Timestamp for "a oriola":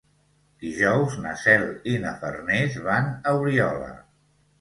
3.13-3.91